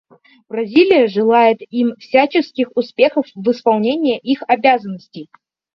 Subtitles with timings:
[0.49, 5.29] Бразилия желает им всяческих успехов в исполнении их обязанностей.